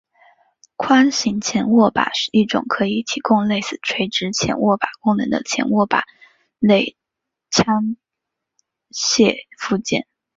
[0.77, 6.05] 宽型前握把是一种可以提供类似垂直前握把功能的前握把
[6.57, 6.97] 类
[7.51, 7.97] 枪
[8.91, 10.07] 械附件。